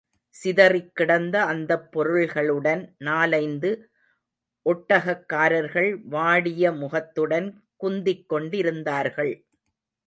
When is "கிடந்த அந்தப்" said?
0.95-1.85